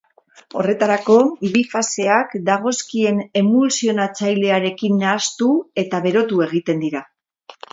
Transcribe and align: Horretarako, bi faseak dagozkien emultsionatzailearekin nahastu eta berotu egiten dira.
Horretarako, 0.59 1.17
bi 1.55 1.61
faseak 1.73 2.33
dagozkien 2.47 3.21
emultsionatzailearekin 3.43 4.99
nahastu 5.05 5.51
eta 5.85 6.01
berotu 6.09 6.43
egiten 6.49 6.83
dira. 6.87 7.05